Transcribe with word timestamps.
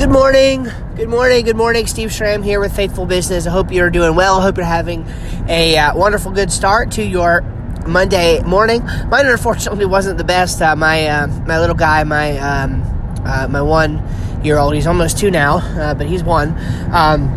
Good 0.00 0.08
morning. 0.08 0.66
Good 0.96 1.10
morning. 1.10 1.44
Good 1.44 1.58
morning. 1.58 1.86
Steve 1.86 2.10
Schramm 2.10 2.42
here 2.42 2.58
with 2.58 2.74
Faithful 2.74 3.04
Business. 3.04 3.46
I 3.46 3.50
hope 3.50 3.70
you're 3.70 3.90
doing 3.90 4.14
well. 4.16 4.38
I 4.38 4.42
hope 4.42 4.56
you're 4.56 4.64
having 4.64 5.06
a 5.46 5.76
uh, 5.76 5.94
wonderful, 5.94 6.32
good 6.32 6.50
start 6.50 6.92
to 6.92 7.02
your 7.02 7.42
Monday 7.86 8.40
morning. 8.40 8.82
Mine 9.10 9.26
unfortunately 9.26 9.84
wasn't 9.84 10.16
the 10.16 10.24
best. 10.24 10.62
Uh, 10.62 10.74
my 10.74 11.06
uh, 11.06 11.26
my 11.46 11.60
little 11.60 11.76
guy, 11.76 12.02
my 12.04 12.38
um, 12.38 12.80
uh, 13.26 13.46
my 13.50 13.60
one 13.60 14.02
year 14.42 14.56
old, 14.56 14.72
he's 14.72 14.86
almost 14.86 15.18
two 15.18 15.30
now, 15.30 15.58
uh, 15.58 15.92
but 15.92 16.06
he's 16.06 16.24
one. 16.24 16.56
Um, 16.94 17.28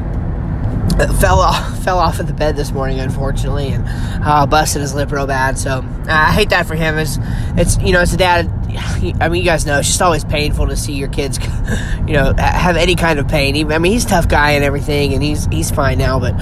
fell 1.20 1.40
off 1.40 1.80
fell 1.84 2.00
off 2.00 2.22
of 2.22 2.28
the 2.28 2.34
bed 2.34 2.56
this 2.56 2.72
morning, 2.72 3.02
unfortunately, 3.02 3.74
and 3.74 3.84
uh, 4.24 4.46
busted 4.46 4.82
his 4.82 4.96
lip 4.96 5.12
real 5.12 5.28
bad. 5.28 5.58
So 5.58 5.84
I 6.08 6.32
hate 6.32 6.52
that 6.52 6.66
for 6.66 6.76
him. 6.76 6.98
It's 6.98 7.18
it's 7.58 7.78
you 7.80 7.92
know 7.92 8.00
as 8.00 8.14
a 8.14 8.18
dad, 8.18 8.50
I 9.20 9.30
mean 9.30 9.42
you 9.42 9.48
guys 9.48 9.66
know 9.66 9.80
it's 9.80 9.88
just 9.88 10.02
always 10.02 10.24
painful 10.24 10.68
to 10.68 10.76
see 10.76 10.94
your 10.94 11.10
kids, 11.10 11.40
you 12.08 12.14
know, 12.14 12.34
have 12.38 12.78
any 12.78 12.96
kind 12.96 13.20
of 13.20 13.28
pain. 13.28 13.72
I 13.72 13.78
mean 13.78 13.92
he's 13.92 14.06
a 14.06 14.10
tough 14.10 14.28
guy 14.28 14.52
and 14.52 14.64
everything, 14.64 15.14
and 15.14 15.24
he's 15.24 15.46
he's 15.48 15.72
fine 15.72 15.98
now, 15.98 16.20
but. 16.20 16.36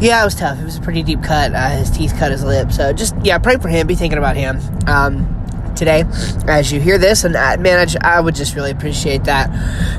Yeah, 0.00 0.20
it 0.20 0.24
was 0.24 0.34
tough. 0.34 0.58
It 0.58 0.64
was 0.64 0.78
a 0.78 0.80
pretty 0.80 1.04
deep 1.04 1.22
cut. 1.22 1.54
Uh, 1.54 1.68
his 1.68 1.88
teeth 1.88 2.16
cut 2.18 2.32
his 2.32 2.42
lip. 2.42 2.72
So 2.72 2.92
just, 2.92 3.14
yeah, 3.22 3.38
pray 3.38 3.56
for 3.58 3.68
him. 3.68 3.86
Be 3.86 3.94
thinking 3.94 4.18
about 4.18 4.34
him. 4.34 4.58
Um, 4.88 5.42
today 5.76 6.04
as 6.46 6.70
you 6.72 6.80
hear 6.80 6.98
this 6.98 7.24
and 7.24 7.34
uh, 7.34 7.56
man 7.58 7.86
I, 8.02 8.20
would 8.20 8.34
just 8.34 8.54
really 8.54 8.70
appreciate 8.70 9.24
that 9.24 9.50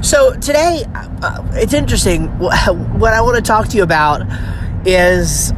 so 0.03 0.33
today 0.35 0.85
uh, 0.95 1.45
it's 1.53 1.73
interesting 1.73 2.27
what 2.37 3.13
i 3.13 3.21
want 3.21 3.35
to 3.35 3.41
talk 3.41 3.67
to 3.69 3.77
you 3.77 3.83
about 3.83 4.21
is 4.85 5.51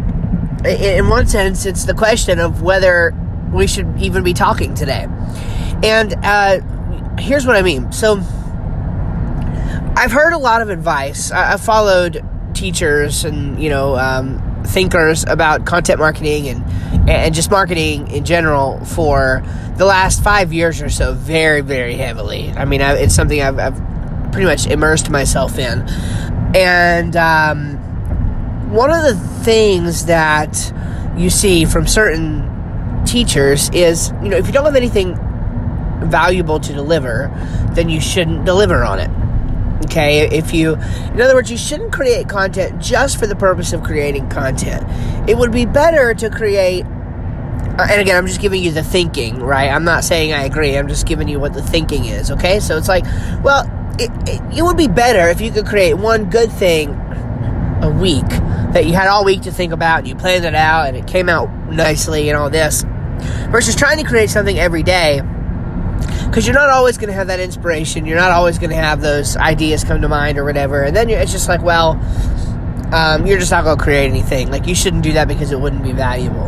in 0.66 1.10
one 1.10 1.28
sense 1.28 1.66
it's 1.66 1.86
the 1.86 1.94
question 1.94 2.40
of 2.40 2.62
whether 2.62 3.14
we 3.52 3.68
should 3.68 4.00
even 4.00 4.24
be 4.24 4.34
talking 4.34 4.74
today 4.74 5.08
and 5.86 6.16
uh, 6.24 6.60
here's 7.20 7.46
what 7.46 7.56
i 7.56 7.62
mean. 7.62 7.92
So 7.92 8.18
i've 9.98 10.12
heard 10.12 10.34
a 10.34 10.38
lot 10.38 10.62
of 10.62 10.70
advice. 10.70 11.32
I, 11.32 11.52
have 11.52 11.62
followed 11.62 12.26
teachers 12.54 13.24
and 13.24 13.62
you 13.62 13.70
know 13.70 13.96
um, 13.96 14.64
thinkers 14.66 15.24
about 15.28 15.66
content 15.66 16.00
marketing 16.00 16.48
and 16.48 17.10
and 17.10 17.36
just 17.36 17.52
marketing 17.52 18.10
in 18.10 18.26
general 18.26 18.84
for 18.84 19.44
the 19.78 19.86
last 19.86 20.24
five 20.24 20.52
years 20.52 20.82
or 20.82 20.90
so 20.90 21.14
very 21.14 21.62
very 21.62 21.96
heavily. 21.96 22.52
I 22.52 22.66
mean 22.66 22.82
I, 22.82 22.94
it's 22.96 23.16
something 23.16 23.42
I've, 23.42 23.60
I've, 23.60 23.96
pretty 24.32 24.48
much 24.48 24.68
immersed 24.68 25.10
myself 25.10 25.58
in. 25.58 25.88
And 26.54 27.16
um, 27.16 27.78
one 28.70 28.92
of 28.92 29.04
the 29.04 29.16
things 29.46 30.08
that 30.08 30.74
you 31.16 31.30
see 31.30 31.64
from 31.64 31.88
certain 31.88 33.06
teachers 33.06 33.70
is 33.70 34.12
you 34.24 34.30
know 34.30 34.36
if 34.36 34.48
you 34.48 34.52
don't 34.52 34.66
have 34.66 34.76
anything 34.76 35.18
valuable 36.04 36.60
to 36.60 36.74
deliver 36.74 37.32
then 37.74 37.90
you 37.90 38.00
shouldn't 38.00 38.46
deliver 38.46 38.84
on 38.84 39.00
it 39.00 39.10
Okay, 39.86 40.28
if 40.36 40.54
you, 40.54 40.76
in 40.76 41.22
other 41.22 41.36
words, 41.36 41.52
you 41.52 41.58
shouldn't 41.58 41.94
create 41.94 42.30
content 42.30 42.82
just 42.82 43.20
for 43.20 43.28
the 43.28 43.36
purpose 43.36 43.74
of 43.74 43.84
creating 43.84 44.30
content. 44.30 44.84
It 45.30 45.38
would 45.38 45.52
be 45.52 45.66
better 45.66 46.14
to 46.14 46.30
create, 46.30 46.86
uh, 46.86 47.88
and 47.90 48.02
again, 48.02 48.16
I'm 48.16 48.26
just 48.26 48.42
giving 48.42 48.64
you 48.64 48.72
the 48.72 48.84
thinking, 48.84 49.40
right? 49.40 49.70
I'm 49.70 49.84
not 49.84 50.04
saying 50.04 50.34
I 50.34 50.44
agree, 50.44 50.78
I'm 50.78 50.88
just 50.88 51.06
giving 51.06 51.28
you 51.28 51.40
what 51.40 51.54
the 51.54 51.62
thinking 51.62 52.06
is, 52.06 52.32
okay? 52.32 52.60
So 52.60 52.78
it's 52.78 52.88
like, 52.88 53.04
well, 53.44 53.70
it, 54.00 54.10
it, 54.28 54.58
it 54.58 54.64
would 54.64 54.78
be 54.78 54.88
better 54.88 55.30
if 55.30 55.42
you 55.42 55.52
could 55.52 55.66
create 55.66 55.94
one 55.94 56.30
good 56.30 56.52
thing 56.52 56.90
a 57.82 57.90
week 57.90 58.28
that 58.74 58.86
you 58.86 58.94
had 58.94 59.08
all 59.08 59.26
week 59.26 59.42
to 59.44 59.52
think 59.52 59.72
about 59.72 60.00
and 60.00 60.08
you 60.08 60.16
planned 60.16 60.46
it 60.46 60.56
out 60.56 60.88
and 60.88 60.98
it 60.98 61.06
came 61.06 61.30
out 61.30 61.50
nicely 61.70 62.30
and 62.30 62.38
all 62.38 62.50
this 62.50 62.84
versus 63.50 63.76
trying 63.76 63.98
to 63.98 64.04
create 64.04 64.30
something 64.30 64.58
every 64.58 64.84
day 64.84 65.22
because 66.26 66.46
you're 66.46 66.56
not 66.56 66.70
always 66.70 66.98
going 66.98 67.08
to 67.08 67.14
have 67.14 67.28
that 67.28 67.40
inspiration. 67.40 68.06
You're 68.06 68.18
not 68.18 68.32
always 68.32 68.60
going 68.60 68.72
to 68.72 68.76
have 68.76 69.02
those 69.02 69.38
ideas 69.38 69.84
come 69.84 70.02
to 70.02 70.10
mind 70.10 70.38
or 70.38 70.44
whatever. 70.44 70.84
And 70.84 70.96
then 70.96 71.10
it's 71.10 71.32
just 71.32 71.48
like, 71.48 71.62
well, 71.62 71.92
um, 72.92 73.26
you're 73.26 73.40
just 73.40 73.52
not 73.52 73.64
going 73.64 73.78
to 73.78 73.84
create 73.84 74.10
anything. 74.10 74.50
Like, 74.50 74.68
you 74.68 74.76
shouldn't 74.76 75.04
do 75.04 75.14
that 75.14 75.28
because 75.28 75.52
it 75.52 75.60
wouldn't 75.60 75.84
be 75.84 75.92
valuable. 75.92 76.48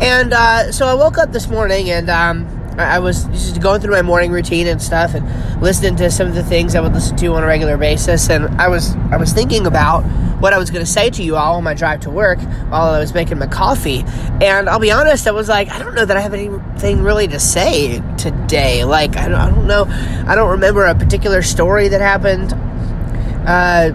And 0.00 0.32
uh, 0.32 0.72
so 0.72 0.86
I 0.86 0.94
woke 0.94 1.18
up 1.18 1.32
this 1.32 1.48
morning 1.48 1.90
and 1.90 2.10
um, 2.10 2.46
I 2.78 2.98
was 3.00 3.24
just 3.26 3.60
going 3.60 3.80
through 3.80 3.92
my 3.92 4.02
morning 4.02 4.30
routine 4.30 4.66
and 4.66 4.80
stuff 4.80 5.14
and 5.14 5.62
listening 5.62 5.96
to 5.96 6.10
some 6.10 6.26
of 6.28 6.34
the 6.34 6.42
things 6.42 6.74
I 6.74 6.80
would 6.80 6.92
listen 6.92 7.16
to 7.18 7.26
on 7.34 7.42
a 7.42 7.46
regular 7.46 7.76
basis. 7.76 8.30
And 8.30 8.46
I 8.60 8.68
was 8.68 8.94
I 9.10 9.16
was 9.16 9.32
thinking 9.32 9.66
about 9.66 10.04
what 10.40 10.52
I 10.52 10.58
was 10.58 10.70
going 10.70 10.84
to 10.84 10.90
say 10.90 11.10
to 11.10 11.22
you 11.22 11.36
all 11.36 11.56
on 11.56 11.64
my 11.64 11.74
drive 11.74 12.00
to 12.00 12.10
work 12.10 12.40
while 12.40 12.94
I 12.94 12.98
was 12.98 13.14
making 13.14 13.38
my 13.38 13.46
coffee. 13.46 14.04
And 14.40 14.68
I'll 14.68 14.80
be 14.80 14.90
honest, 14.90 15.26
I 15.28 15.32
was 15.32 15.48
like, 15.48 15.70
I 15.70 15.78
don't 15.78 15.94
know 15.94 16.04
that 16.04 16.16
I 16.16 16.20
have 16.20 16.34
anything 16.34 17.02
really 17.02 17.28
to 17.28 17.38
say 17.38 18.02
today. 18.16 18.84
Like 18.84 19.16
I 19.16 19.28
don't, 19.28 19.40
I 19.40 19.50
don't 19.50 19.66
know, 19.66 19.84
I 20.26 20.34
don't 20.34 20.50
remember 20.50 20.86
a 20.86 20.94
particular 20.94 21.42
story 21.42 21.88
that 21.88 22.00
happened. 22.00 22.54
Uh, 23.46 23.92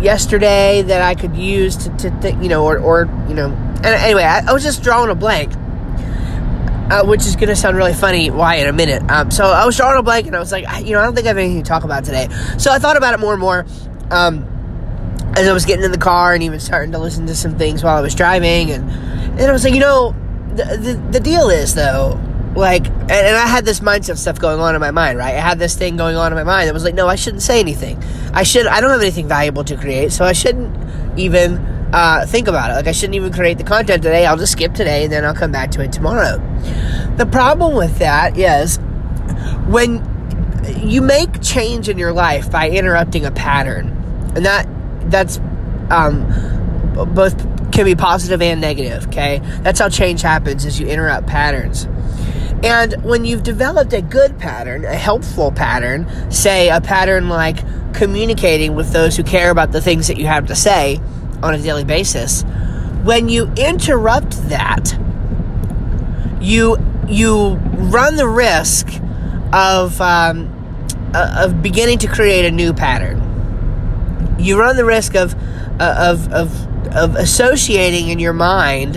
yesterday 0.00 0.82
that 0.82 1.00
I 1.00 1.14
could 1.14 1.34
use 1.36 1.76
to, 1.78 1.96
to 1.96 2.10
think, 2.20 2.42
you 2.42 2.48
know, 2.50 2.64
or, 2.64 2.78
or 2.78 3.06
you 3.28 3.34
know, 3.34 3.46
and 3.46 3.86
anyway, 3.86 4.24
I, 4.24 4.44
I 4.46 4.52
was 4.52 4.62
just 4.62 4.82
drawing 4.82 5.10
a 5.10 5.14
blank 5.14 5.52
uh, 6.90 7.04
which 7.04 7.22
is 7.22 7.34
going 7.36 7.48
to 7.48 7.56
sound 7.56 7.76
really 7.76 7.94
funny. 7.94 8.30
Why 8.30 8.56
in 8.56 8.68
a 8.68 8.72
minute? 8.72 9.02
Um, 9.10 9.30
so 9.30 9.44
I 9.44 9.64
was 9.64 9.76
drawing 9.76 9.98
a 9.98 10.02
blank, 10.02 10.26
and 10.26 10.36
I 10.36 10.38
was 10.38 10.52
like, 10.52 10.64
you 10.84 10.92
know, 10.92 11.00
I 11.00 11.04
don't 11.04 11.14
think 11.14 11.26
I 11.26 11.28
have 11.28 11.38
anything 11.38 11.62
to 11.62 11.68
talk 11.68 11.84
about 11.84 12.04
today. 12.04 12.28
So 12.58 12.70
I 12.70 12.78
thought 12.78 12.96
about 12.96 13.14
it 13.14 13.20
more 13.20 13.32
and 13.32 13.40
more 13.40 13.66
um, 14.10 14.44
as 15.36 15.48
I 15.48 15.52
was 15.52 15.64
getting 15.64 15.84
in 15.84 15.92
the 15.92 15.98
car, 15.98 16.34
and 16.34 16.42
even 16.42 16.60
starting 16.60 16.92
to 16.92 16.98
listen 16.98 17.26
to 17.26 17.34
some 17.34 17.58
things 17.58 17.82
while 17.82 17.96
I 17.96 18.00
was 18.00 18.14
driving, 18.14 18.70
and 18.70 18.88
and 18.90 19.42
I 19.42 19.52
was 19.52 19.64
like, 19.64 19.74
you 19.74 19.80
know, 19.80 20.14
the 20.54 20.64
the, 20.76 21.08
the 21.12 21.20
deal 21.20 21.50
is 21.50 21.74
though. 21.74 22.20
Like, 22.54 22.86
and, 22.86 23.10
and 23.10 23.36
I 23.36 23.46
had 23.46 23.66
this 23.66 23.80
mindset 23.80 24.16
stuff 24.16 24.38
going 24.38 24.60
on 24.60 24.74
in 24.74 24.80
my 24.80 24.90
mind, 24.90 25.18
right? 25.18 25.34
I 25.34 25.40
had 25.40 25.58
this 25.58 25.76
thing 25.76 25.98
going 25.98 26.16
on 26.16 26.32
in 26.32 26.36
my 26.36 26.42
mind 26.42 26.68
that 26.68 26.72
was 26.72 26.84
like, 26.84 26.94
no, 26.94 27.06
I 27.06 27.14
shouldn't 27.14 27.42
say 27.42 27.60
anything. 27.60 28.02
I 28.32 28.44
should, 28.44 28.66
I 28.66 28.80
don't 28.80 28.88
have 28.88 29.02
anything 29.02 29.28
valuable 29.28 29.62
to 29.64 29.76
create, 29.76 30.10
so 30.10 30.24
I 30.24 30.32
shouldn't 30.32 30.74
even 31.18 31.75
uh, 31.96 32.26
think 32.26 32.46
about 32.46 32.70
it. 32.70 32.74
Like, 32.74 32.88
I 32.88 32.92
shouldn't 32.92 33.14
even 33.14 33.32
create 33.32 33.56
the 33.56 33.64
content 33.64 34.02
today. 34.02 34.26
I'll 34.26 34.36
just 34.36 34.52
skip 34.52 34.74
today 34.74 35.04
and 35.04 35.12
then 35.12 35.24
I'll 35.24 35.34
come 35.34 35.50
back 35.50 35.70
to 35.72 35.80
it 35.80 35.92
tomorrow. 35.92 36.36
The 37.16 37.24
problem 37.24 37.74
with 37.74 37.98
that 38.00 38.36
is 38.36 38.76
when 39.66 40.04
you 40.76 41.00
make 41.00 41.40
change 41.40 41.88
in 41.88 41.96
your 41.96 42.12
life 42.12 42.50
by 42.50 42.68
interrupting 42.68 43.24
a 43.24 43.30
pattern, 43.30 43.88
and 44.36 44.44
that 44.44 44.68
that's 45.10 45.38
um, 45.90 46.26
both 47.14 47.38
can 47.72 47.86
be 47.86 47.94
positive 47.94 48.42
and 48.42 48.60
negative. 48.60 49.06
Okay, 49.06 49.40
that's 49.62 49.80
how 49.80 49.88
change 49.88 50.20
happens: 50.20 50.66
is 50.66 50.78
you 50.78 50.86
interrupt 50.86 51.26
patterns. 51.26 51.88
And 52.62 53.02
when 53.04 53.24
you've 53.24 53.42
developed 53.42 53.94
a 53.94 54.02
good 54.02 54.38
pattern, 54.38 54.84
a 54.84 54.94
helpful 54.94 55.50
pattern, 55.50 56.06
say 56.30 56.68
a 56.68 56.80
pattern 56.82 57.30
like 57.30 57.58
communicating 57.94 58.74
with 58.74 58.92
those 58.92 59.16
who 59.16 59.22
care 59.22 59.50
about 59.50 59.72
the 59.72 59.80
things 59.80 60.08
that 60.08 60.18
you 60.18 60.26
have 60.26 60.46
to 60.46 60.54
say, 60.54 61.00
on 61.42 61.54
a 61.54 61.58
daily 61.58 61.84
basis, 61.84 62.42
when 63.04 63.28
you 63.28 63.52
interrupt 63.56 64.48
that, 64.48 64.98
you 66.40 66.76
you 67.08 67.54
run 67.54 68.16
the 68.16 68.28
risk 68.28 68.88
of 69.52 70.00
um, 70.00 70.52
uh, 71.14 71.44
of 71.44 71.62
beginning 71.62 71.98
to 71.98 72.08
create 72.08 72.44
a 72.44 72.50
new 72.50 72.72
pattern. 72.72 73.22
You 74.38 74.58
run 74.58 74.76
the 74.76 74.84
risk 74.84 75.14
of 75.14 75.34
uh, 75.80 76.12
of 76.12 76.32
of 76.32 76.96
of 76.96 77.14
associating 77.14 78.08
in 78.08 78.18
your 78.18 78.32
mind 78.32 78.96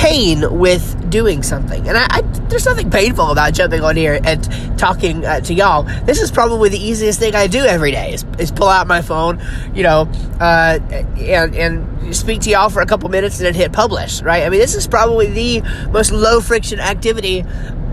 pain 0.00 0.58
with 0.58 1.10
doing 1.10 1.42
something. 1.42 1.86
And 1.86 1.98
I, 1.98 2.06
I, 2.08 2.20
there's 2.48 2.64
nothing 2.64 2.90
painful 2.90 3.30
about 3.30 3.52
jumping 3.52 3.82
on 3.82 3.96
here 3.96 4.18
and 4.24 4.78
talking 4.78 5.26
uh, 5.26 5.40
to 5.40 5.52
y'all. 5.52 5.82
This 6.04 6.22
is 6.22 6.30
probably 6.30 6.70
the 6.70 6.78
easiest 6.78 7.20
thing 7.20 7.34
I 7.34 7.46
do 7.46 7.58
every 7.58 7.90
day 7.90 8.14
is, 8.14 8.24
is 8.38 8.50
pull 8.50 8.68
out 8.68 8.86
my 8.86 9.02
phone, 9.02 9.44
you 9.74 9.82
know, 9.82 10.08
uh, 10.40 10.78
and, 11.18 11.54
and 11.54 12.16
speak 12.16 12.40
to 12.42 12.50
y'all 12.50 12.70
for 12.70 12.80
a 12.80 12.86
couple 12.86 13.10
minutes 13.10 13.40
and 13.40 13.46
then 13.46 13.52
hit 13.52 13.74
publish, 13.74 14.22
right? 14.22 14.44
I 14.44 14.48
mean, 14.48 14.58
this 14.58 14.74
is 14.74 14.86
probably 14.86 15.26
the 15.26 15.60
most 15.90 16.12
low 16.12 16.40
friction 16.40 16.80
activity 16.80 17.42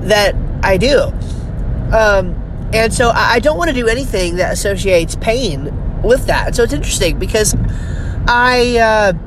that 0.03 0.33
I 0.63 0.77
do. 0.77 1.11
Um, 1.91 2.69
and 2.73 2.93
so 2.93 3.09
I, 3.09 3.33
I 3.33 3.39
don't 3.39 3.57
want 3.57 3.69
to 3.69 3.75
do 3.75 3.89
anything 3.89 4.37
that 4.37 4.53
associates 4.53 5.17
pain 5.17 6.01
with 6.03 6.27
that. 6.27 6.55
So 6.55 6.63
it's 6.63 6.73
interesting 6.73 7.19
because 7.19 7.53
I, 8.29 8.77
uh, 8.77 9.26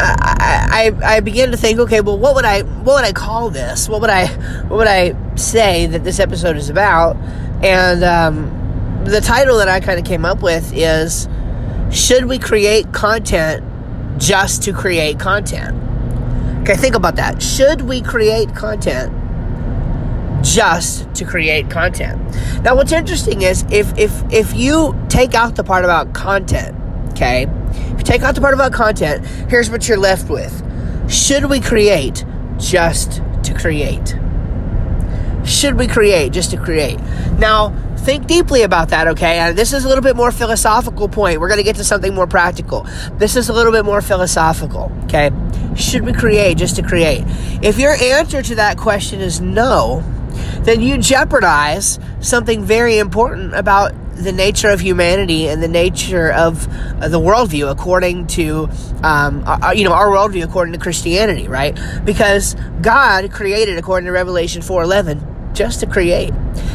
I, 0.00 0.92
I, 1.02 1.16
I 1.16 1.20
began 1.20 1.50
to 1.50 1.56
think, 1.56 1.78
okay, 1.80 2.00
well, 2.00 2.18
what 2.18 2.34
would 2.34 2.44
I 2.44 2.62
what 2.62 2.94
would 2.94 3.04
I 3.04 3.12
call 3.12 3.50
this? 3.50 3.88
What 3.88 4.00
would 4.00 4.10
I 4.10 4.26
what 4.68 4.78
would 4.78 4.86
I 4.86 5.14
say 5.36 5.86
that 5.86 6.04
this 6.04 6.18
episode 6.18 6.56
is 6.56 6.70
about? 6.70 7.16
And 7.62 8.02
um, 8.04 9.04
the 9.04 9.20
title 9.20 9.58
that 9.58 9.68
I 9.68 9.80
kind 9.80 9.98
of 9.98 10.04
came 10.04 10.24
up 10.24 10.42
with 10.42 10.72
is 10.74 11.28
"Should 11.90 12.26
we 12.26 12.38
create 12.38 12.92
content 12.92 13.64
just 14.18 14.62
to 14.64 14.72
create 14.72 15.18
content?" 15.18 15.76
Okay, 16.62 16.76
think 16.76 16.94
about 16.94 17.16
that. 17.16 17.42
Should 17.42 17.82
we 17.82 18.00
create 18.00 18.54
content 18.54 19.12
just 20.44 21.12
to 21.14 21.24
create 21.24 21.70
content? 21.70 22.20
Now, 22.62 22.76
what's 22.76 22.92
interesting 22.92 23.42
is 23.42 23.64
if 23.70 23.96
if 23.98 24.22
if 24.32 24.54
you 24.54 24.98
take 25.08 25.34
out 25.34 25.56
the 25.56 25.64
part 25.64 25.84
about 25.84 26.14
content, 26.14 26.76
okay 27.12 27.46
if 27.70 27.98
you 27.98 28.04
take 28.04 28.22
out 28.22 28.34
the 28.34 28.40
part 28.40 28.54
about 28.54 28.72
content, 28.72 29.26
here's 29.48 29.70
what 29.70 29.88
you're 29.88 29.98
left 29.98 30.28
with. 30.28 30.62
Should 31.10 31.46
we 31.46 31.60
create 31.60 32.24
just 32.58 33.22
to 33.44 33.54
create? 33.54 34.16
Should 35.44 35.78
we 35.78 35.86
create 35.86 36.32
just 36.32 36.50
to 36.52 36.56
create? 36.56 37.00
Now, 37.38 37.74
think 37.96 38.26
deeply 38.26 38.62
about 38.62 38.90
that, 38.90 39.08
okay? 39.08 39.38
And 39.38 39.56
this 39.56 39.72
is 39.72 39.84
a 39.84 39.88
little 39.88 40.02
bit 40.02 40.16
more 40.16 40.30
philosophical 40.30 41.08
point. 41.08 41.40
We're 41.40 41.48
going 41.48 41.58
to 41.58 41.64
get 41.64 41.76
to 41.76 41.84
something 41.84 42.14
more 42.14 42.26
practical. 42.26 42.86
This 43.14 43.36
is 43.36 43.48
a 43.48 43.52
little 43.52 43.72
bit 43.72 43.84
more 43.84 44.00
philosophical, 44.00 44.92
okay? 45.04 45.30
Should 45.76 46.04
we 46.04 46.12
create 46.12 46.56
just 46.56 46.76
to 46.76 46.82
create? 46.82 47.24
If 47.62 47.78
your 47.78 47.94
answer 47.94 48.42
to 48.42 48.54
that 48.56 48.76
question 48.76 49.20
is 49.20 49.40
no, 49.40 50.02
then 50.60 50.80
you 50.80 50.98
jeopardize 50.98 51.98
something 52.20 52.64
very 52.64 52.98
important 52.98 53.54
about 53.54 53.92
the 54.20 54.32
nature 54.32 54.68
of 54.68 54.80
humanity 54.80 55.48
and 55.48 55.62
the 55.62 55.68
nature 55.68 56.32
of 56.32 56.68
uh, 57.02 57.08
the 57.08 57.20
worldview 57.20 57.70
according 57.70 58.26
to 58.28 58.68
um, 59.02 59.42
uh, 59.46 59.72
you 59.74 59.84
know 59.84 59.92
our 59.92 60.08
worldview 60.08 60.44
according 60.44 60.72
to 60.72 60.78
Christianity, 60.78 61.48
right? 61.48 61.78
Because 62.04 62.54
God 62.82 63.30
created 63.32 63.78
according 63.78 64.06
to 64.06 64.12
Revelation 64.12 64.62
four 64.62 64.82
eleven 64.82 65.26
just 65.52 65.80
to 65.80 65.86
create. 65.86 66.32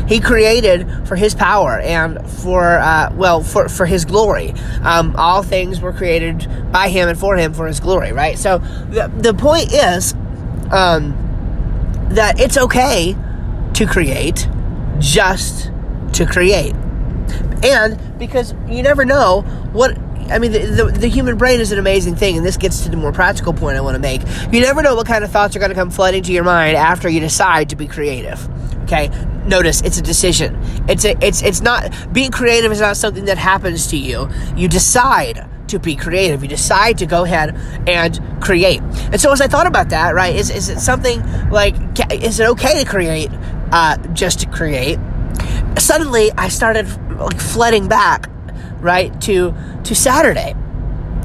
He 0.08 0.20
created 0.20 1.08
for 1.08 1.16
His 1.16 1.34
power 1.34 1.80
and 1.80 2.30
for 2.30 2.78
uh, 2.78 3.12
well 3.16 3.42
for 3.42 3.70
for 3.70 3.86
His 3.86 4.06
glory. 4.06 4.54
Um, 4.84 5.16
all 5.18 5.44
things 5.44 5.82
were 5.82 5.94
created 5.94 6.48
by 6.72 6.90
Him 6.90 7.10
and 7.10 7.18
for 7.18 7.38
Him 7.38 7.54
for 7.54 7.68
His 7.68 7.80
glory, 7.80 8.12
right? 8.12 8.38
So 8.38 8.60
the 8.60 9.12
the 9.18 9.34
point 9.34 9.74
is 9.74 10.14
um, 10.72 11.16
that 12.12 12.40
it's 12.40 12.58
okay 12.58 13.16
to 13.74 13.86
create 13.86 14.48
just 15.00 15.72
to 16.14 16.26
create. 16.26 16.76
And 17.64 18.00
because 18.20 18.54
you 18.68 18.84
never 18.84 19.06
know 19.06 19.42
what 19.74 19.98
I 20.30 20.40
mean, 20.40 20.52
the, 20.52 20.60
the, 20.60 20.86
the, 20.86 21.08
human 21.08 21.38
brain 21.38 21.60
is 21.60 21.72
an 21.72 21.78
amazing 21.78 22.16
thing, 22.16 22.36
and 22.36 22.44
this 22.44 22.58
gets 22.58 22.84
to 22.84 22.90
the 22.90 22.98
more 22.98 23.12
practical 23.12 23.54
point 23.54 23.78
I 23.78 23.82
want 23.82 23.94
to 23.94 24.00
make. 24.00 24.22
You 24.52 24.60
never 24.60 24.82
know 24.82 24.96
what 24.96 25.06
kind 25.06 25.24
of 25.24 25.32
thoughts 25.32 25.56
are 25.56 25.60
going 25.60 25.70
to 25.70 25.76
come 25.76 25.92
flooding 25.92 26.24
to 26.24 26.32
your 26.32 26.44
mind 26.44 26.76
after 26.76 27.08
you 27.08 27.20
decide 27.20 27.70
to 27.70 27.76
be 27.76 27.88
creative. 27.88 28.50
Okay, 28.84 29.10
notice 29.46 29.82
it's 29.82 29.98
a 29.98 30.02
decision. 30.02 30.60
It's 30.90 31.06
a, 31.06 31.16
it's 31.24 31.44
it's 31.44 31.62
not 31.62 31.92
being 32.12 32.32
creative 32.32 32.72
is 32.72 32.82
not 32.82 32.98
something 32.98 33.26
that 33.26 33.38
happens 33.38 33.88
to 33.88 33.98
you. 33.98 34.30
You 34.56 34.68
decide 34.68 35.48
to 35.68 35.80
be 35.80 35.96
creative. 35.96 36.42
You 36.44 36.50
decide 36.50 36.98
to 37.00 37.06
go 37.06 37.24
ahead 37.24 37.56
and 37.88 38.20
create. 38.42 38.82
And 38.82 39.20
so, 39.20 39.32
as 39.32 39.42
I 39.42 39.48
thought 39.48 39.68
about 39.68 39.90
that, 39.90 40.16
right, 40.16 40.36
is 40.36 40.50
is 40.50 40.70
it 40.70 40.80
something 40.80 41.22
like 41.50 41.76
is 42.12 42.40
it 42.40 42.48
okay 42.50 42.84
to 42.84 42.90
create 42.90 43.30
uh, 43.72 43.98
just 44.14 44.40
to 44.42 44.48
create? 44.48 45.00
Suddenly, 45.78 46.32
I 46.34 46.50
started 46.50 46.88
like 47.20 47.40
flooding 47.40 47.88
back, 47.88 48.30
right 48.80 49.20
to 49.22 49.54
to 49.84 49.96
Saturday 49.96 50.56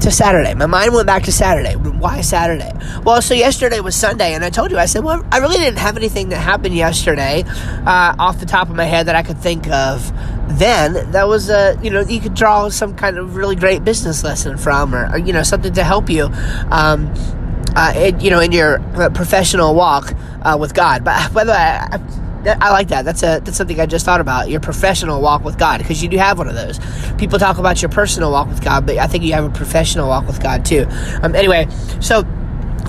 to 0.01 0.09
Saturday. 0.09 0.53
My 0.55 0.65
mind 0.65 0.93
went 0.93 1.05
back 1.05 1.23
to 1.23 1.31
Saturday. 1.31 1.75
Why 1.75 2.21
Saturday? 2.21 2.71
Well, 3.03 3.21
so 3.21 3.33
yesterday 3.33 3.79
was 3.79 3.95
Sunday, 3.95 4.33
and 4.33 4.43
I 4.43 4.49
told 4.49 4.71
you, 4.71 4.77
I 4.77 4.85
said, 4.85 5.03
well, 5.03 5.23
I 5.31 5.37
really 5.37 5.57
didn't 5.57 5.77
have 5.77 5.95
anything 5.95 6.29
that 6.29 6.39
happened 6.39 6.75
yesterday 6.75 7.43
uh, 7.85 8.15
off 8.17 8.39
the 8.39 8.47
top 8.47 8.69
of 8.69 8.75
my 8.75 8.85
head 8.85 9.05
that 9.07 9.15
I 9.15 9.21
could 9.21 9.37
think 9.37 9.67
of 9.69 10.11
then. 10.57 11.11
That 11.11 11.27
was, 11.27 11.49
a, 11.49 11.77
you 11.83 11.91
know, 11.91 12.01
you 12.01 12.19
could 12.19 12.33
draw 12.33 12.69
some 12.69 12.95
kind 12.95 13.17
of 13.17 13.35
really 13.35 13.55
great 13.55 13.83
business 13.83 14.23
lesson 14.23 14.57
from, 14.57 14.95
or, 14.95 15.11
or 15.11 15.17
you 15.19 15.33
know, 15.33 15.43
something 15.43 15.73
to 15.73 15.83
help 15.83 16.09
you. 16.09 16.29
Um, 16.71 17.13
uh, 17.75 17.93
it, 17.95 18.21
you 18.21 18.31
know, 18.31 18.39
in 18.39 18.51
your 18.51 18.79
uh, 18.99 19.09
professional 19.11 19.75
walk 19.75 20.13
uh, 20.41 20.57
with 20.59 20.73
God. 20.73 21.03
But 21.03 21.31
by 21.31 21.43
the 21.43 21.51
way, 21.51 21.57
I, 21.57 21.99
I 22.45 22.71
like 22.71 22.87
that. 22.89 23.05
That's 23.05 23.23
a 23.23 23.41
that's 23.43 23.57
something 23.57 23.79
I 23.79 23.85
just 23.85 24.05
thought 24.05 24.21
about. 24.21 24.49
Your 24.49 24.59
professional 24.59 25.21
walk 25.21 25.43
with 25.43 25.57
God, 25.57 25.79
because 25.79 26.01
you 26.01 26.09
do 26.09 26.17
have 26.17 26.37
one 26.37 26.47
of 26.47 26.55
those. 26.55 26.79
People 27.17 27.37
talk 27.39 27.57
about 27.57 27.81
your 27.81 27.89
personal 27.89 28.31
walk 28.31 28.47
with 28.47 28.63
God, 28.63 28.85
but 28.85 28.97
I 28.97 29.07
think 29.07 29.23
you 29.23 29.33
have 29.33 29.45
a 29.45 29.49
professional 29.49 30.07
walk 30.07 30.25
with 30.27 30.41
God 30.41 30.65
too. 30.65 30.85
Um, 31.21 31.35
anyway, 31.35 31.67
so 31.99 32.23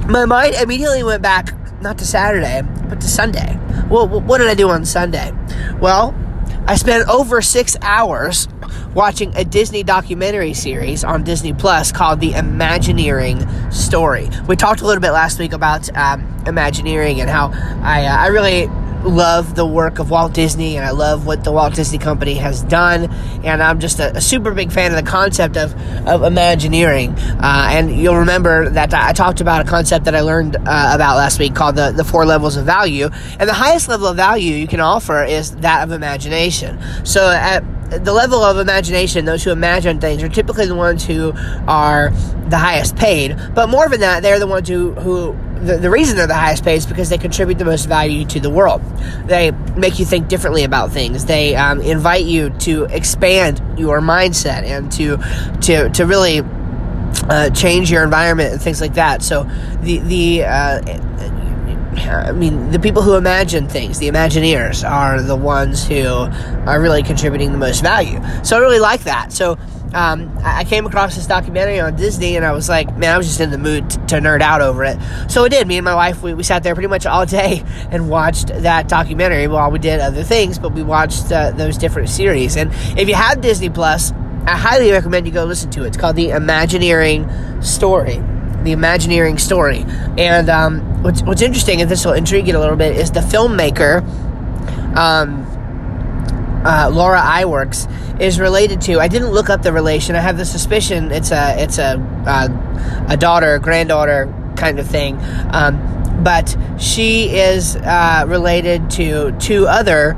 my 0.06 0.25
mind 0.25 0.54
immediately 0.54 1.02
went 1.02 1.22
back 1.22 1.54
not 1.82 1.99
to 1.99 2.06
Saturday, 2.06 2.62
but 2.88 3.00
to 3.00 3.08
Sunday. 3.08 3.58
Well, 3.90 4.08
what 4.08 4.38
did 4.38 4.49
I 4.49 4.54
do 4.54 4.70
on 4.70 4.84
Sunday? 4.84 5.32
Well, 5.81 6.14
I 6.66 6.76
spent 6.76 7.08
over 7.08 7.43
six 7.43 7.76
hours 7.82 8.49
watching 8.94 9.34
a 9.37 9.44
Disney 9.44 9.82
documentary 9.82 10.54
series 10.54 11.02
on 11.02 11.25
Disney 11.25 11.52
Plus 11.52 11.93
called 11.93 12.20
The 12.20 12.34
Imagineering 12.34 13.70
Story. 13.70 14.31
We 14.46 14.56
talked 14.56 14.81
a 14.81 14.87
little 14.87 15.00
bit 15.00 15.10
last 15.10 15.38
week 15.38 15.52
about 15.52 15.94
um, 15.96 16.26
Imagineering 16.46 17.20
and 17.20 17.28
how 17.28 17.50
I, 17.82 18.06
uh, 18.06 18.16
I 18.16 18.26
really 18.28 18.69
love 19.04 19.54
the 19.54 19.66
work 19.66 19.99
of 19.99 20.10
Walt 20.10 20.32
Disney 20.32 20.76
and 20.76 20.84
I 20.84 20.90
love 20.90 21.26
what 21.26 21.44
the 21.44 21.52
Walt 21.52 21.75
Disney 21.75 21.99
Company 21.99 22.34
has 22.34 22.62
done. 22.62 23.12
And 23.44 23.62
I'm 23.62 23.81
just 23.81 24.00
a, 24.00 24.16
a 24.16 24.20
super 24.20 24.52
big 24.52 24.72
fan 24.72 24.93
of 24.93 25.04
the 25.04 25.10
concept 25.10 25.56
of, 25.56 25.75
of 26.06 26.22
Imagineering. 26.22 27.10
Uh, 27.10 27.69
and 27.70 27.96
you'll 27.96 28.19
remember 28.19 28.70
that 28.70 28.94
I 28.94 29.12
talked 29.12 29.40
about 29.40 29.66
a 29.66 29.69
concept 29.69 30.04
that 30.04 30.14
I 30.14 30.20
learned 30.20 30.56
uh, 30.56 30.93
about 30.94 31.16
last 31.16 31.38
week 31.38 31.54
called 31.54 31.76
the, 31.76 31.93
the 31.93 32.04
four 32.04 32.25
levels 32.25 32.56
of 32.56 32.64
value. 32.64 33.08
And 33.38 33.49
the 33.49 33.54
highest 33.54 33.88
level 33.88 34.06
of 34.06 34.16
value 34.16 34.54
you 34.54 34.66
can 34.66 34.81
offer 34.81 35.25
is 35.25 35.56
that 35.56 35.82
of 35.82 35.93
imagination. 35.93 36.81
So 37.04 37.28
at 37.31 37.64
the 37.98 38.12
level 38.12 38.42
of 38.42 38.58
imagination, 38.58 39.24
those 39.24 39.44
who 39.44 39.50
imagine 39.50 40.00
things 40.00 40.22
are 40.22 40.28
typically 40.28 40.66
the 40.66 40.74
ones 40.74 41.04
who 41.04 41.32
are 41.68 42.10
the 42.48 42.58
highest 42.58 42.96
paid. 42.96 43.36
But 43.54 43.68
more 43.68 43.88
than 43.88 44.00
that, 44.00 44.22
they're 44.22 44.38
the 44.38 44.46
ones 44.46 44.68
who, 44.68 44.92
who 44.92 45.36
the, 45.60 45.78
the 45.78 45.90
reason 45.90 46.16
they're 46.16 46.26
the 46.26 46.34
highest 46.34 46.64
paid 46.64 46.76
is 46.76 46.86
because 46.86 47.08
they 47.08 47.18
contribute 47.18 47.58
the 47.58 47.64
most 47.64 47.86
value 47.86 48.24
to 48.26 48.40
the 48.40 48.50
world. 48.50 48.82
They 49.26 49.52
make 49.76 49.98
you 49.98 50.04
think 50.04 50.28
differently 50.28 50.64
about 50.64 50.90
things. 50.90 51.24
They 51.24 51.54
um, 51.54 51.80
invite 51.80 52.24
you 52.24 52.50
to 52.60 52.84
expand 52.84 53.60
your 53.78 54.00
mindset 54.00 54.64
and 54.64 54.90
to 54.92 55.18
to 55.62 55.88
to 55.90 56.06
really 56.06 56.42
uh, 57.28 57.50
change 57.50 57.90
your 57.90 58.02
environment 58.02 58.52
and 58.52 58.60
things 58.60 58.80
like 58.80 58.94
that. 58.94 59.22
So 59.22 59.44
the 59.82 59.98
the 59.98 60.44
uh, 60.44 60.82
I 61.96 62.32
mean, 62.32 62.70
the 62.70 62.78
people 62.78 63.02
who 63.02 63.14
imagine 63.14 63.68
things, 63.68 63.98
the 63.98 64.08
Imagineers, 64.08 64.88
are 64.88 65.20
the 65.20 65.36
ones 65.36 65.86
who 65.86 66.06
are 66.06 66.80
really 66.80 67.02
contributing 67.02 67.52
the 67.52 67.58
most 67.58 67.82
value. 67.82 68.20
So 68.42 68.56
I 68.56 68.60
really 68.60 68.78
like 68.78 69.04
that. 69.04 69.32
So 69.32 69.58
um, 69.94 70.36
I 70.42 70.64
came 70.64 70.86
across 70.86 71.16
this 71.16 71.26
documentary 71.26 71.78
on 71.80 71.96
Disney 71.96 72.36
and 72.36 72.44
I 72.44 72.52
was 72.52 72.68
like, 72.68 72.96
man, 72.96 73.14
I 73.14 73.18
was 73.18 73.26
just 73.26 73.40
in 73.40 73.50
the 73.50 73.58
mood 73.58 73.90
to, 73.90 74.22
nerd 74.22 74.40
out 74.40 74.62
over 74.62 74.84
it. 74.84 74.98
So 75.28 75.42
we 75.42 75.48
did. 75.48 75.66
Me 75.66 75.76
and 75.76 75.84
my 75.84 75.94
wife, 75.94 76.22
we, 76.22 76.32
we 76.32 76.42
sat 76.42 76.62
there 76.62 76.74
pretty 76.74 76.88
much 76.88 77.06
all 77.06 77.26
day 77.26 77.62
and 77.90 78.08
watched 78.08 78.48
that 78.48 78.88
documentary 78.88 79.48
while 79.48 79.70
we 79.70 79.78
did 79.78 80.00
other 80.00 80.22
things, 80.22 80.58
but 80.58 80.72
we 80.72 80.82
watched 80.82 81.30
uh, 81.32 81.50
those 81.52 81.76
different 81.76 82.08
series. 82.08 82.56
And 82.56 82.72
if 82.98 83.08
you 83.08 83.14
have 83.14 83.40
Disney 83.40 83.68
Plus, 83.68 84.12
I 84.44 84.56
highly 84.56 84.90
recommend 84.90 85.26
you 85.26 85.32
go 85.32 85.44
listen 85.44 85.70
to 85.72 85.84
it. 85.84 85.88
It's 85.88 85.96
called 85.96 86.16
The 86.16 86.30
Imagineering 86.30 87.62
Story. 87.62 88.22
The 88.64 88.73
Imagineering 88.73 89.38
Story. 89.38 89.85
And 90.19 90.49
um, 90.49 91.03
what's, 91.03 91.23
what's 91.23 91.43
interesting, 91.43 91.81
and 91.81 91.91
this 91.91 92.05
will 92.05 92.12
intrigue 92.12 92.47
you 92.49 92.56
a 92.56 92.61
little 92.61 92.76
bit, 92.76 92.97
is 92.97 93.11
the 93.11 93.20
filmmaker. 93.20 94.03
Um, 94.97 95.47
uh, 96.64 96.91
Laura 96.93 97.20
Iwerks 97.20 98.20
is 98.20 98.38
related 98.38 98.81
to. 98.82 99.00
I 99.00 99.09
didn't 99.09 99.33
look 99.33 99.50
up 99.50 99.62
the 99.62 99.73
relation. 99.73 100.14
I 100.14 100.21
have 100.21 100.37
the 100.37 100.45
suspicion 100.45 101.11
it's 101.11 101.33
a 101.33 101.61
it's 101.61 101.78
a 101.78 101.99
uh, 102.26 103.07
a 103.09 103.16
daughter, 103.16 103.59
granddaughter 103.59 104.33
kind 104.57 104.78
of 104.78 104.87
thing. 104.87 105.19
Um, 105.50 106.23
but 106.23 106.57
she 106.78 107.31
is 107.31 107.75
uh, 107.76 108.25
related 108.28 108.90
to 108.90 109.33
two 109.38 109.66
other 109.66 110.16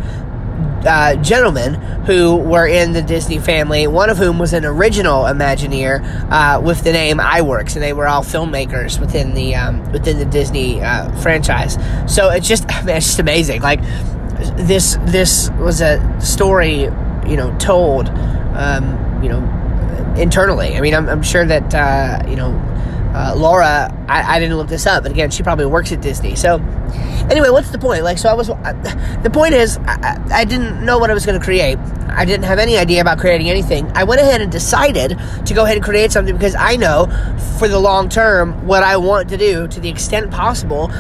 uh, 0.86 1.16
gentlemen 1.16 1.74
who 2.04 2.36
were 2.36 2.66
in 2.66 2.92
the 2.92 3.02
Disney 3.02 3.38
family, 3.38 3.86
one 3.86 4.10
of 4.10 4.18
whom 4.18 4.38
was 4.38 4.52
an 4.52 4.64
original 4.64 5.24
Imagineer 5.24 6.30
uh, 6.30 6.60
with 6.60 6.82
the 6.84 6.92
name 6.92 7.18
Iwerks, 7.18 7.74
and 7.74 7.82
they 7.82 7.92
were 7.92 8.06
all 8.06 8.22
filmmakers 8.22 9.00
within 9.00 9.34
the 9.34 9.54
um, 9.54 9.90
within 9.92 10.18
the 10.18 10.24
Disney 10.24 10.82
uh, 10.82 11.10
franchise. 11.20 11.78
So 12.06 12.30
it's 12.30 12.48
just 12.48 12.66
man, 12.84 12.96
it's 12.96 13.06
just 13.06 13.18
amazing. 13.18 13.62
Like 13.62 13.80
this 14.56 14.98
this 15.02 15.50
was 15.58 15.80
a 15.80 16.20
story, 16.20 16.82
you 16.82 17.36
know, 17.36 17.56
told, 17.58 18.08
um, 18.08 19.22
you 19.22 19.28
know, 19.28 20.14
internally. 20.16 20.76
I 20.76 20.80
mean, 20.80 20.94
I'm, 20.94 21.08
I'm 21.08 21.22
sure 21.22 21.44
that 21.46 21.74
uh, 21.74 22.28
you 22.28 22.36
know, 22.36 22.52
uh, 23.14 23.34
Laura. 23.36 23.88
I, 24.08 24.36
I, 24.36 24.40
didn't 24.40 24.56
look 24.56 24.68
this 24.68 24.86
up, 24.86 25.04
but 25.04 25.12
again, 25.12 25.30
she 25.30 25.42
probably 25.42 25.66
works 25.66 25.92
at 25.92 26.00
Disney. 26.00 26.34
So, 26.34 26.56
anyway, 27.30 27.48
what's 27.48 27.70
the 27.70 27.78
point? 27.78 28.02
Like, 28.02 28.18
so 28.18 28.28
I 28.28 28.34
was. 28.34 28.48
the 28.48 29.30
point 29.32 29.54
is, 29.54 29.78
I, 29.78 30.20
I 30.32 30.44
didn't 30.44 30.84
know 30.84 30.98
what 30.98 31.10
I 31.10 31.14
was 31.14 31.24
going 31.24 31.38
to 31.38 31.44
create. 31.44 31.78
I 32.08 32.24
didn't 32.24 32.44
have 32.44 32.58
any 32.58 32.76
idea 32.76 33.00
about 33.00 33.18
creating 33.18 33.50
anything. 33.50 33.90
I 33.94 34.04
went 34.04 34.20
ahead 34.20 34.40
and 34.40 34.50
decided 34.50 35.18
to 35.46 35.54
go 35.54 35.64
ahead 35.64 35.76
and 35.76 35.84
create 35.84 36.12
something 36.12 36.34
because 36.34 36.54
I 36.54 36.76
know, 36.76 37.06
for 37.58 37.68
the 37.68 37.78
long 37.78 38.08
term, 38.08 38.66
what 38.66 38.82
I 38.82 38.96
want 38.96 39.28
to 39.30 39.36
do 39.36 39.68
to 39.68 39.80
the 39.80 39.88
extent 39.88 40.30
possible 40.30 40.90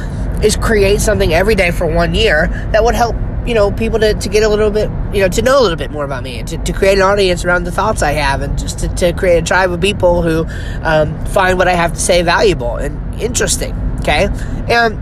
is 0.42 0.56
create 0.56 1.00
something 1.00 1.32
every 1.32 1.54
day 1.54 1.70
for 1.70 1.86
one 1.86 2.14
year 2.14 2.48
that 2.72 2.84
would 2.84 2.94
help 2.94 3.16
you 3.46 3.54
know 3.54 3.70
people 3.70 3.98
to, 3.98 4.14
to 4.14 4.28
get 4.28 4.42
a 4.42 4.48
little 4.48 4.70
bit 4.70 4.90
you 5.12 5.20
know 5.20 5.28
to 5.28 5.42
know 5.42 5.60
a 5.60 5.62
little 5.62 5.76
bit 5.76 5.90
more 5.90 6.04
about 6.04 6.22
me 6.22 6.38
and 6.38 6.48
to, 6.48 6.58
to 6.58 6.72
create 6.72 6.96
an 6.96 7.02
audience 7.02 7.44
around 7.44 7.64
the 7.64 7.72
thoughts 7.72 8.02
i 8.02 8.12
have 8.12 8.42
and 8.42 8.58
just 8.58 8.78
to, 8.78 8.88
to 8.94 9.12
create 9.12 9.38
a 9.38 9.42
tribe 9.42 9.70
of 9.70 9.80
people 9.80 10.22
who 10.22 10.46
um, 10.82 11.24
find 11.26 11.58
what 11.58 11.68
i 11.68 11.72
have 11.72 11.92
to 11.92 12.00
say 12.00 12.22
valuable 12.22 12.76
and 12.76 13.20
interesting 13.20 13.74
okay? 14.00 14.28
And 14.68 15.00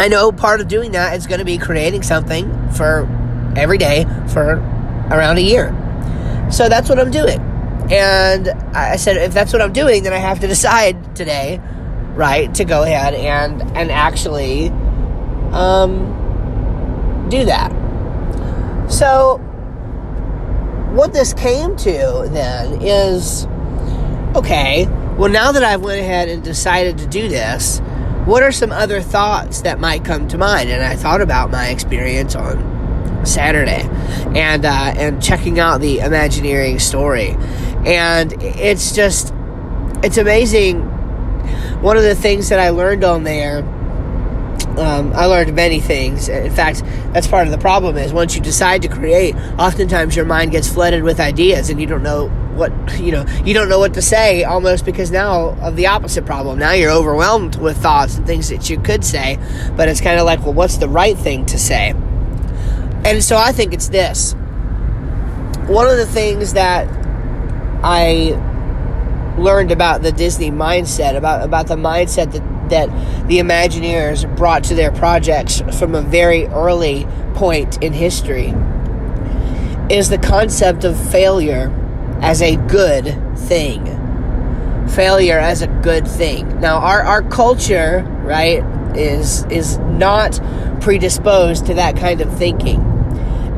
i 0.00 0.08
know 0.08 0.32
part 0.32 0.60
of 0.60 0.68
doing 0.68 0.92
that 0.92 1.16
is 1.16 1.26
going 1.26 1.38
to 1.38 1.44
be 1.44 1.58
creating 1.58 2.02
something 2.02 2.70
for 2.72 3.08
every 3.56 3.78
day 3.78 4.04
for 4.32 4.56
around 5.10 5.38
a 5.38 5.42
year. 5.42 5.74
So 6.50 6.68
that's 6.68 6.88
what 6.88 6.98
i'm 6.98 7.10
doing. 7.10 7.40
And 7.90 8.48
i 8.74 8.96
said 8.96 9.16
if 9.16 9.32
that's 9.32 9.52
what 9.52 9.62
i'm 9.62 9.72
doing 9.72 10.02
then 10.02 10.12
i 10.12 10.18
have 10.18 10.40
to 10.40 10.46
decide 10.48 11.16
today 11.16 11.60
right 12.14 12.52
to 12.54 12.64
go 12.64 12.82
ahead 12.82 13.14
and 13.14 13.62
and 13.76 13.90
actually 13.92 14.68
um 15.52 16.15
do 17.28 17.44
that. 17.44 17.72
So 18.90 19.38
what 20.94 21.12
this 21.12 21.34
came 21.34 21.76
to 21.76 22.28
then 22.30 22.80
is 22.80 23.46
okay, 24.34 24.86
well, 25.18 25.30
now 25.30 25.52
that 25.52 25.64
I've 25.64 25.82
went 25.82 26.00
ahead 26.00 26.28
and 26.28 26.42
decided 26.42 26.98
to 26.98 27.06
do 27.06 27.28
this, 27.28 27.80
what 28.26 28.42
are 28.42 28.52
some 28.52 28.72
other 28.72 29.00
thoughts 29.00 29.62
that 29.62 29.78
might 29.78 30.04
come 30.04 30.28
to 30.28 30.38
mind? 30.38 30.68
And 30.68 30.82
I 30.82 30.96
thought 30.96 31.20
about 31.20 31.50
my 31.50 31.68
experience 31.68 32.34
on 32.34 33.24
Saturday 33.24 33.88
and 34.34 34.64
uh, 34.64 34.94
and 34.96 35.22
checking 35.22 35.58
out 35.58 35.80
the 35.80 36.00
Imagineering 36.00 36.78
story, 36.78 37.36
and 37.84 38.32
it's 38.42 38.92
just 38.92 39.32
it's 40.02 40.18
amazing. 40.18 40.80
One 41.82 41.96
of 41.96 42.02
the 42.02 42.14
things 42.14 42.48
that 42.48 42.58
I 42.58 42.70
learned 42.70 43.04
on 43.04 43.24
there 43.24 43.62
um, 44.78 45.12
I 45.14 45.26
learned 45.26 45.54
many 45.54 45.80
things. 45.80 46.28
In 46.28 46.52
fact, 46.52 46.82
that's 47.12 47.26
part 47.26 47.46
of 47.46 47.52
the 47.52 47.58
problem 47.58 47.96
is 47.96 48.12
once 48.12 48.34
you 48.34 48.42
decide 48.42 48.82
to 48.82 48.88
create, 48.88 49.34
oftentimes 49.58 50.14
your 50.14 50.24
mind 50.24 50.50
gets 50.50 50.68
flooded 50.68 51.02
with 51.02 51.18
ideas 51.18 51.70
and 51.70 51.80
you 51.80 51.86
don't 51.86 52.02
know 52.02 52.28
what, 52.54 52.72
you 53.00 53.12
know, 53.12 53.24
you 53.44 53.54
don't 53.54 53.68
know 53.68 53.78
what 53.78 53.94
to 53.94 54.02
say 54.02 54.44
almost 54.44 54.84
because 54.84 55.10
now 55.10 55.56
of 55.60 55.76
the 55.76 55.86
opposite 55.86 56.26
problem. 56.26 56.58
Now 56.58 56.72
you're 56.72 56.90
overwhelmed 56.90 57.56
with 57.56 57.76
thoughts 57.78 58.16
and 58.16 58.26
things 58.26 58.48
that 58.50 58.68
you 58.68 58.78
could 58.78 59.04
say, 59.04 59.38
but 59.76 59.88
it's 59.88 60.00
kind 60.00 60.18
of 60.18 60.26
like, 60.26 60.40
well, 60.40 60.54
what's 60.54 60.76
the 60.76 60.88
right 60.88 61.16
thing 61.16 61.46
to 61.46 61.58
say? 61.58 61.90
And 63.04 63.22
so 63.22 63.36
I 63.36 63.52
think 63.52 63.72
it's 63.72 63.88
this. 63.88 64.34
One 65.68 65.88
of 65.88 65.96
the 65.96 66.06
things 66.06 66.52
that 66.52 66.88
I 67.82 68.42
learned 69.38 69.70
about 69.70 70.02
the 70.02 70.12
Disney 70.12 70.50
mindset, 70.50 71.16
about 71.16 71.42
about 71.42 71.66
the 71.66 71.76
mindset 71.76 72.32
that 72.32 72.42
that 72.70 72.88
the 73.28 73.38
Imagineers 73.38 74.34
brought 74.36 74.64
to 74.64 74.74
their 74.74 74.92
projects 74.92 75.62
from 75.78 75.94
a 75.94 76.02
very 76.02 76.46
early 76.46 77.06
point 77.34 77.82
in 77.82 77.92
history 77.92 78.54
is 79.90 80.08
the 80.08 80.18
concept 80.18 80.84
of 80.84 80.98
failure 81.10 81.72
as 82.20 82.42
a 82.42 82.56
good 82.56 83.04
thing. 83.38 83.84
Failure 84.88 85.38
as 85.38 85.62
a 85.62 85.66
good 85.66 86.06
thing. 86.06 86.60
Now, 86.60 86.78
our, 86.78 87.02
our 87.02 87.22
culture, 87.22 88.02
right, 88.24 88.64
is 88.96 89.44
is 89.46 89.78
not 89.78 90.40
predisposed 90.80 91.66
to 91.66 91.74
that 91.74 91.96
kind 91.96 92.20
of 92.20 92.32
thinking. 92.36 92.95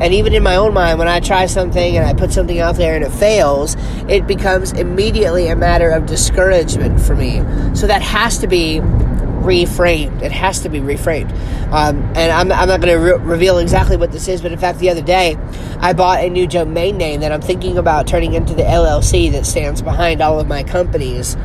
And 0.01 0.13
even 0.13 0.33
in 0.33 0.43
my 0.43 0.55
own 0.55 0.73
mind, 0.73 0.99
when 0.99 1.07
I 1.07 1.19
try 1.19 1.45
something 1.45 1.97
and 1.97 2.05
I 2.05 2.13
put 2.13 2.31
something 2.31 2.59
out 2.59 2.75
there 2.75 2.95
and 2.95 3.03
it 3.03 3.11
fails, 3.11 3.75
it 4.07 4.27
becomes 4.27 4.71
immediately 4.71 5.47
a 5.49 5.55
matter 5.55 5.89
of 5.89 6.05
discouragement 6.05 7.01
for 7.01 7.15
me. 7.15 7.37
So 7.75 7.87
that 7.87 8.01
has 8.01 8.37
to 8.39 8.47
be 8.47 8.79
reframed. 8.79 10.21
It 10.21 10.31
has 10.31 10.61
to 10.61 10.69
be 10.69 10.79
reframed. 10.79 11.31
Um, 11.71 12.01
and 12.15 12.31
I'm, 12.31 12.51
I'm 12.51 12.67
not 12.67 12.81
going 12.81 12.93
to 12.93 13.13
re- 13.13 13.19
reveal 13.19 13.57
exactly 13.57 13.97
what 13.97 14.11
this 14.11 14.27
is, 14.27 14.41
but 14.41 14.51
in 14.51 14.59
fact, 14.59 14.79
the 14.79 14.89
other 14.89 15.01
day, 15.01 15.37
I 15.79 15.93
bought 15.93 16.23
a 16.23 16.29
new 16.29 16.47
domain 16.47 16.97
name 16.97 17.21
that 17.21 17.31
I'm 17.31 17.41
thinking 17.41 17.77
about 17.77 18.07
turning 18.07 18.33
into 18.33 18.53
the 18.53 18.63
LLC 18.63 19.31
that 19.31 19.45
stands 19.45 19.81
behind 19.81 20.21
all 20.21 20.39
of 20.39 20.47
my 20.47 20.63
companies. 20.63 21.35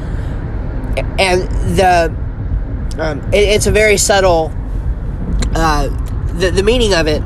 And 1.18 1.42
the 1.76 2.14
um, 2.99 3.20
it, 3.32 3.49
it's 3.49 3.66
a 3.66 3.73
very 3.73 3.96
subtle. 3.96 4.52
Uh, 5.56 5.88
the 6.34 6.50
the 6.50 6.62
meaning 6.62 6.94
of 6.94 7.06
it 7.06 7.23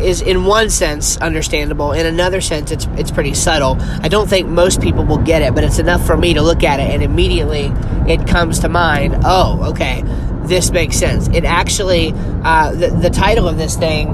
is 0.00 0.22
in 0.22 0.44
one 0.44 0.70
sense 0.70 1.16
understandable. 1.18 1.92
In 1.92 2.06
another 2.06 2.40
sense, 2.40 2.70
it's 2.70 2.86
it's 2.96 3.10
pretty 3.10 3.34
subtle. 3.34 3.76
I 4.02 4.08
don't 4.08 4.28
think 4.28 4.48
most 4.48 4.80
people 4.80 5.04
will 5.04 5.18
get 5.18 5.42
it, 5.42 5.54
but 5.54 5.64
it's 5.64 5.78
enough 5.78 6.04
for 6.06 6.16
me 6.16 6.34
to 6.34 6.42
look 6.42 6.62
at 6.62 6.80
it 6.80 6.90
and 6.90 7.02
immediately 7.02 7.72
it 8.08 8.26
comes 8.26 8.60
to 8.60 8.68
mind. 8.68 9.16
Oh, 9.24 9.70
okay, 9.70 10.02
this 10.44 10.70
makes 10.70 10.96
sense. 10.96 11.28
It 11.28 11.44
actually 11.44 12.12
uh, 12.44 12.72
the 12.72 12.88
the 12.88 13.10
title 13.10 13.48
of 13.48 13.56
this 13.56 13.76
thing 13.76 14.08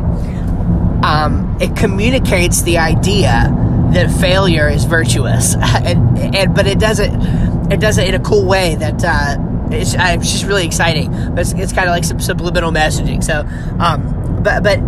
um, 1.05 1.57
it 1.61 1.76
communicates 1.76 2.62
the 2.62 2.78
idea 2.78 3.52
that 3.93 4.11
failure 4.21 4.69
is 4.69 4.85
virtuous, 4.85 5.55
and, 5.61 6.19
and 6.35 6.55
but 6.55 6.66
it 6.66 6.78
doesn't 6.78 7.73
it 7.73 7.81
does 7.81 7.99
it 7.99 8.09
in 8.09 8.14
a 8.14 8.21
cool 8.21 8.45
way 8.47 8.75
that. 8.76 9.02
Uh, 9.05 9.43
it's, 9.69 9.97
it's 9.99 10.31
just 10.31 10.45
really 10.45 10.64
exciting, 10.64 11.11
but 11.11 11.40
it's, 11.40 11.52
it's 11.52 11.73
kind 11.73 11.88
of 11.88 11.93
like 11.93 12.05
some 12.05 12.21
subliminal 12.21 12.71
messaging. 12.71 13.21
So, 13.21 13.40
um, 13.81 14.40
but 14.40 14.62
but 14.62 14.78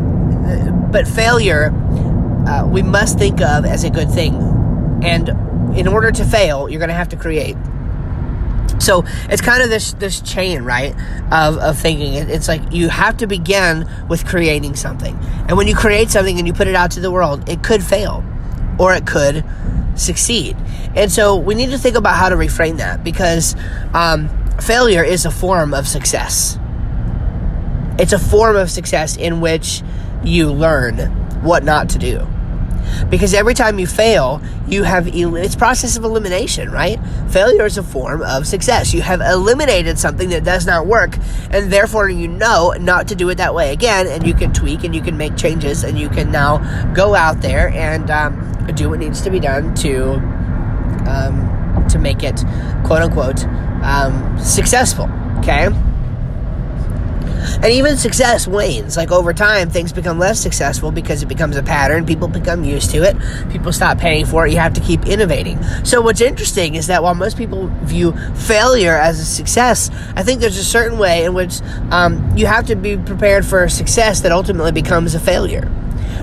but 0.90 1.06
failure, 1.06 1.72
uh, 2.46 2.66
we 2.66 2.82
must 2.82 3.18
think 3.18 3.40
of 3.40 3.64
as 3.64 3.84
a 3.84 3.90
good 3.90 4.10
thing. 4.10 4.34
And 5.02 5.28
in 5.76 5.86
order 5.86 6.10
to 6.10 6.24
fail, 6.24 6.68
you're 6.68 6.80
going 6.80 6.88
to 6.88 6.94
have 6.94 7.10
to 7.10 7.16
create. 7.16 7.56
So 8.78 9.04
it's 9.28 9.42
kind 9.42 9.62
of 9.62 9.70
this 9.70 9.92
this 9.94 10.20
chain, 10.20 10.62
right, 10.62 10.94
of, 11.32 11.58
of 11.58 11.78
thinking. 11.78 12.14
It's 12.14 12.48
like 12.48 12.72
you 12.72 12.88
have 12.88 13.16
to 13.18 13.26
begin 13.26 13.88
with 14.08 14.26
creating 14.26 14.76
something. 14.76 15.16
And 15.48 15.56
when 15.56 15.66
you 15.66 15.74
create 15.74 16.10
something 16.10 16.38
and 16.38 16.46
you 16.46 16.52
put 16.52 16.68
it 16.68 16.74
out 16.74 16.92
to 16.92 17.00
the 17.00 17.10
world, 17.10 17.48
it 17.48 17.62
could 17.62 17.82
fail 17.82 18.24
or 18.78 18.94
it 18.94 19.06
could 19.06 19.44
succeed. 19.96 20.56
And 20.94 21.10
so 21.10 21.36
we 21.36 21.54
need 21.54 21.70
to 21.70 21.78
think 21.78 21.96
about 21.96 22.16
how 22.16 22.28
to 22.28 22.36
reframe 22.36 22.78
that 22.78 23.02
because 23.02 23.56
um, 23.94 24.28
failure 24.60 25.02
is 25.02 25.26
a 25.26 25.30
form 25.30 25.74
of 25.74 25.86
success. 25.86 26.58
It's 27.98 28.12
a 28.12 28.18
form 28.18 28.56
of 28.56 28.70
success 28.70 29.16
in 29.16 29.40
which 29.40 29.82
you 30.24 30.52
learn 30.52 30.96
what 31.42 31.64
not 31.64 31.88
to 31.90 31.98
do. 31.98 32.26
Because 33.10 33.34
every 33.34 33.54
time 33.54 33.78
you 33.78 33.86
fail, 33.86 34.40
you 34.66 34.82
have 34.82 35.08
it's 35.08 35.56
process 35.56 35.96
of 35.96 36.04
elimination, 36.04 36.70
right? 36.70 36.98
Failure 37.30 37.66
is 37.66 37.78
a 37.78 37.82
form 37.82 38.22
of 38.22 38.46
success. 38.46 38.94
You 38.94 39.02
have 39.02 39.20
eliminated 39.20 39.98
something 39.98 40.30
that 40.30 40.44
does 40.44 40.66
not 40.66 40.86
work, 40.86 41.16
and 41.50 41.72
therefore 41.72 42.08
you 42.08 42.28
know 42.28 42.74
not 42.80 43.08
to 43.08 43.14
do 43.14 43.28
it 43.28 43.36
that 43.36 43.54
way 43.54 43.72
again. 43.72 44.06
And 44.06 44.26
you 44.26 44.34
can 44.34 44.52
tweak 44.52 44.84
and 44.84 44.94
you 44.94 45.02
can 45.02 45.16
make 45.16 45.36
changes, 45.36 45.84
and 45.84 45.98
you 45.98 46.08
can 46.08 46.30
now 46.30 46.92
go 46.92 47.14
out 47.14 47.40
there 47.40 47.68
and 47.68 48.10
um, 48.10 48.66
do 48.74 48.90
what 48.90 48.98
needs 48.98 49.20
to 49.22 49.30
be 49.30 49.40
done 49.40 49.74
to 49.76 50.14
um, 51.06 51.86
to 51.88 51.98
make 51.98 52.22
it 52.22 52.42
quote 52.84 53.02
unquote 53.02 53.44
um, 53.82 54.38
successful. 54.38 55.08
Okay. 55.38 55.68
And 57.38 57.66
even 57.66 57.96
success 57.96 58.46
wanes. 58.46 58.96
Like 58.96 59.10
over 59.10 59.32
time, 59.32 59.70
things 59.70 59.92
become 59.92 60.18
less 60.18 60.40
successful 60.40 60.90
because 60.90 61.22
it 61.22 61.26
becomes 61.26 61.56
a 61.56 61.62
pattern. 61.62 62.06
People 62.06 62.28
become 62.28 62.64
used 62.64 62.90
to 62.90 63.02
it. 63.02 63.16
People 63.50 63.72
stop 63.72 63.98
paying 63.98 64.26
for 64.26 64.46
it. 64.46 64.52
You 64.52 64.58
have 64.58 64.74
to 64.74 64.80
keep 64.80 65.06
innovating. 65.06 65.62
So, 65.84 66.00
what's 66.00 66.20
interesting 66.20 66.74
is 66.74 66.86
that 66.88 67.02
while 67.02 67.14
most 67.14 67.36
people 67.36 67.68
view 67.82 68.12
failure 68.34 68.94
as 68.94 69.20
a 69.20 69.24
success, 69.24 69.90
I 70.16 70.22
think 70.22 70.40
there's 70.40 70.58
a 70.58 70.64
certain 70.64 70.98
way 70.98 71.24
in 71.24 71.34
which 71.34 71.60
um, 71.90 72.36
you 72.36 72.46
have 72.46 72.66
to 72.66 72.76
be 72.76 72.96
prepared 72.96 73.44
for 73.44 73.64
a 73.64 73.70
success 73.70 74.20
that 74.20 74.32
ultimately 74.32 74.72
becomes 74.72 75.14
a 75.14 75.20
failure 75.20 75.70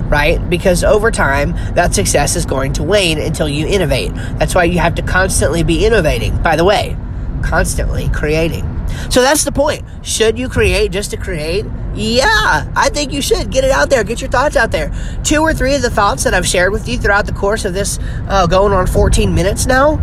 right? 0.10 0.50
Because 0.50 0.84
over 0.84 1.10
time, 1.10 1.54
that 1.74 1.96
success 1.96 2.36
is 2.36 2.46
going 2.46 2.74
to 2.74 2.84
wane 2.84 3.18
until 3.18 3.50
you 3.50 3.66
innovate. 3.66 4.14
That's 4.38 4.54
why 4.54 4.66
you 4.66 4.78
have 4.80 4.96
to 4.96 5.02
constantly 5.02 5.64
be 5.64 5.86
innovating. 5.86 6.42
By 6.44 6.56
the 6.56 6.64
way, 6.64 6.96
constantly 7.42 8.10
creating. 8.10 8.75
So 9.10 9.22
that's 9.22 9.44
the 9.44 9.52
point. 9.52 9.84
Should 10.04 10.38
you 10.38 10.50
create 10.50 10.92
just 10.92 11.12
to 11.12 11.18
create? 11.18 11.66
Yeah, 11.96 12.72
I 12.76 12.90
think 12.90 13.14
you 13.14 13.22
should. 13.22 13.52
Get 13.52 13.64
it 13.64 13.72
out 13.72 13.90
there. 13.90 14.04
Get 14.04 14.22
your 14.22 14.30
thoughts 14.30 14.56
out 14.56 14.72
there. 14.72 14.94
Two 15.24 15.42
or 15.42 15.54
three 15.54 15.76
of 15.76 15.82
the 15.82 15.90
thoughts 15.90 16.24
that 16.26 16.34
I've 16.34 16.48
shared 16.48 16.72
with 16.72 16.88
you 16.88 16.98
throughout 16.98 17.26
the 17.26 17.34
course 17.34 17.66
of 17.66 17.74
this 17.74 18.00
uh, 18.28 18.48
going 18.48 18.74
on 18.74 18.88
14 18.88 19.34
minutes 19.34 19.66
now, 19.66 20.00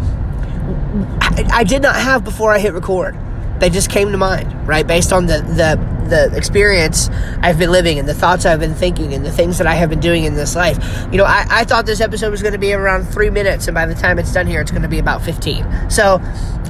I, 1.20 1.48
I 1.52 1.64
did 1.64 1.82
not 1.82 1.96
have 1.96 2.24
before 2.24 2.52
I 2.52 2.58
hit 2.58 2.72
record. 2.72 3.16
They 3.58 3.70
just 3.70 3.90
came 3.90 4.10
to 4.10 4.18
mind, 4.18 4.66
right? 4.66 4.86
Based 4.86 5.12
on 5.12 5.26
the, 5.26 5.38
the 5.40 5.92
the 6.12 6.36
experience 6.36 7.08
I've 7.40 7.58
been 7.58 7.70
living 7.70 7.98
and 7.98 8.08
the 8.08 8.14
thoughts 8.14 8.44
I've 8.44 8.60
been 8.60 8.74
thinking 8.74 9.14
and 9.14 9.24
the 9.24 9.32
things 9.32 9.58
that 9.58 9.66
I 9.66 9.74
have 9.74 9.88
been 9.88 10.00
doing 10.00 10.24
in 10.24 10.34
this 10.34 10.54
life. 10.54 10.78
You 11.10 11.18
know, 11.18 11.24
I, 11.24 11.46
I 11.48 11.64
thought 11.64 11.86
this 11.86 12.00
episode 12.00 12.30
was 12.30 12.42
going 12.42 12.52
to 12.52 12.58
be 12.58 12.72
around 12.72 13.04
three 13.06 13.30
minutes, 13.30 13.66
and 13.68 13.74
by 13.74 13.86
the 13.86 13.94
time 13.94 14.18
it's 14.18 14.32
done 14.32 14.46
here, 14.46 14.60
it's 14.60 14.70
going 14.70 14.82
to 14.82 14.88
be 14.88 14.98
about 14.98 15.22
15. 15.22 15.90
So 15.90 16.20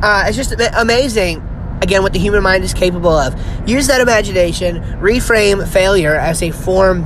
uh, 0.02 0.24
it's 0.26 0.36
just 0.36 0.54
amazing 0.74 1.40
again 1.82 2.02
what 2.02 2.12
the 2.12 2.18
human 2.18 2.42
mind 2.42 2.64
is 2.64 2.72
capable 2.72 3.10
of. 3.10 3.34
Use 3.68 3.86
that 3.88 4.00
imagination, 4.00 4.82
reframe 5.00 5.66
failure 5.68 6.14
as 6.14 6.42
a 6.42 6.50
form 6.50 7.04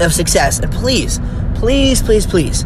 of 0.00 0.12
success. 0.12 0.60
And 0.60 0.72
please, 0.72 1.18
please, 1.54 2.02
please, 2.02 2.26
please 2.26 2.64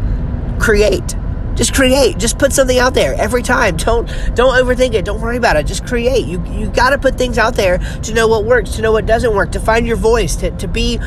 create. 0.59 1.17
Just 1.55 1.75
create. 1.75 2.17
Just 2.17 2.39
put 2.39 2.53
something 2.53 2.79
out 2.79 2.95
there 2.95 3.15
every 3.15 3.43
time. 3.43 3.77
Don't 3.77 4.07
don't 4.35 4.55
overthink 4.55 4.95
it. 4.95 5.05
Don't 5.05 5.21
worry 5.21 5.37
about 5.37 5.57
it. 5.57 5.67
Just 5.67 5.87
create. 5.87 6.27
You 6.27 6.43
you 6.47 6.71
got 6.71 6.91
to 6.91 6.99
put 6.99 7.19
things 7.19 7.39
out 7.39 7.55
there 7.55 7.79
to 7.79 8.15
know 8.15 8.29
what 8.29 8.45
works, 8.45 8.71
to 8.77 8.83
know 8.83 8.93
what 8.93 9.05
doesn't 9.05 9.35
work, 9.35 9.53
to 9.53 9.61
find 9.61 9.87
your 9.87 9.97
voice, 9.97 10.37
to, 10.37 10.51
to 10.53 10.69
be 10.69 10.99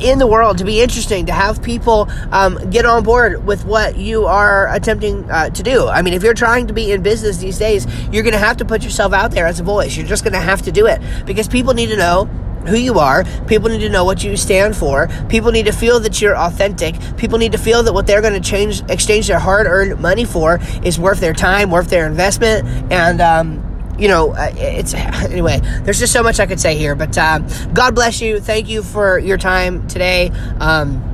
in 0.00 0.18
the 0.18 0.26
world 0.26 0.58
to 0.58 0.64
be 0.64 0.80
interesting 0.80 1.26
to 1.26 1.32
have 1.32 1.62
people 1.62 2.08
um, 2.32 2.58
get 2.70 2.84
on 2.86 3.02
board 3.02 3.44
with 3.46 3.64
what 3.64 3.96
you 3.96 4.26
are 4.26 4.72
attempting 4.74 5.28
uh, 5.30 5.50
to 5.50 5.62
do 5.62 5.86
i 5.88 6.02
mean 6.02 6.14
if 6.14 6.22
you're 6.22 6.34
trying 6.34 6.66
to 6.66 6.72
be 6.72 6.92
in 6.92 7.02
business 7.02 7.38
these 7.38 7.58
days 7.58 7.86
you're 8.12 8.22
going 8.22 8.32
to 8.32 8.38
have 8.38 8.56
to 8.56 8.64
put 8.64 8.82
yourself 8.82 9.12
out 9.12 9.30
there 9.30 9.46
as 9.46 9.60
a 9.60 9.64
voice 9.64 9.96
you're 9.96 10.06
just 10.06 10.24
going 10.24 10.32
to 10.32 10.40
have 10.40 10.62
to 10.62 10.72
do 10.72 10.86
it 10.86 11.00
because 11.26 11.48
people 11.48 11.74
need 11.74 11.88
to 11.88 11.96
know 11.96 12.28
who 12.66 12.76
you 12.76 12.98
are. 12.98 13.24
People 13.46 13.68
need 13.68 13.80
to 13.80 13.88
know 13.88 14.04
what 14.04 14.24
you 14.24 14.36
stand 14.36 14.76
for. 14.76 15.08
People 15.28 15.52
need 15.52 15.66
to 15.66 15.72
feel 15.72 16.00
that 16.00 16.20
you're 16.20 16.36
authentic. 16.36 16.94
People 17.16 17.38
need 17.38 17.52
to 17.52 17.58
feel 17.58 17.82
that 17.82 17.92
what 17.92 18.06
they're 18.06 18.22
going 18.22 18.40
to 18.40 18.48
change, 18.48 18.82
exchange 18.88 19.28
their 19.28 19.38
hard-earned 19.38 20.00
money 20.00 20.24
for 20.24 20.60
is 20.82 20.98
worth 20.98 21.20
their 21.20 21.34
time, 21.34 21.70
worth 21.70 21.90
their 21.90 22.06
investment, 22.06 22.66
and 22.92 23.20
um, 23.20 23.73
you 23.98 24.08
know, 24.08 24.32
uh, 24.32 24.52
it's 24.56 24.94
anyway. 24.94 25.60
There's 25.82 25.98
just 25.98 26.12
so 26.12 26.22
much 26.22 26.40
I 26.40 26.46
could 26.46 26.60
say 26.60 26.76
here, 26.76 26.94
but 26.94 27.16
uh, 27.16 27.38
God 27.72 27.94
bless 27.94 28.20
you. 28.20 28.40
Thank 28.40 28.68
you 28.68 28.82
for 28.82 29.18
your 29.18 29.38
time 29.38 29.86
today. 29.88 30.30
Um, 30.60 31.10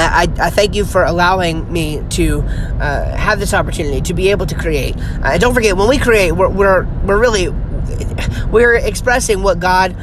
I, 0.00 0.28
I, 0.38 0.50
thank 0.50 0.76
you 0.76 0.84
for 0.84 1.02
allowing 1.02 1.72
me 1.72 2.02
to 2.10 2.40
uh, 2.40 3.16
have 3.16 3.40
this 3.40 3.52
opportunity 3.52 4.00
to 4.02 4.14
be 4.14 4.30
able 4.30 4.46
to 4.46 4.54
create. 4.54 4.94
Uh, 4.96 5.38
don't 5.38 5.54
forget, 5.54 5.76
when 5.76 5.88
we 5.88 5.98
create, 5.98 6.32
we're, 6.32 6.48
we're, 6.48 6.84
we're 7.04 7.18
really 7.18 7.48
we're 8.50 8.74
expressing 8.74 9.42
what 9.42 9.60
God 9.60 9.96